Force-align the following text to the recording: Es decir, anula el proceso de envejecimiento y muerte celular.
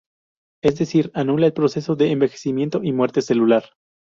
Es 0.63 0.79
decir, 0.79 1.11
anula 1.13 1.45
el 1.45 1.53
proceso 1.53 1.95
de 1.95 2.11
envejecimiento 2.11 2.79
y 2.81 2.91
muerte 2.91 3.21
celular. 3.21 3.65